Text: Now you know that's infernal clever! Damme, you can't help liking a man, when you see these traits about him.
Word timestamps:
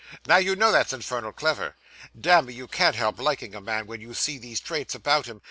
Now 0.25 0.37
you 0.37 0.55
know 0.55 0.71
that's 0.71 0.93
infernal 0.93 1.31
clever! 1.31 1.75
Damme, 2.19 2.49
you 2.49 2.67
can't 2.67 2.95
help 2.95 3.19
liking 3.19 3.53
a 3.53 3.61
man, 3.61 3.85
when 3.85 4.01
you 4.01 4.15
see 4.15 4.39
these 4.39 4.59
traits 4.59 4.95
about 4.95 5.27
him. 5.27 5.39